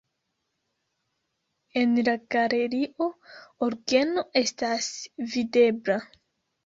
En 1.81 1.93
la 2.07 2.15
galerio 2.35 3.09
orgeno 3.67 4.27
estas 4.43 4.89
videbla. 5.35 5.99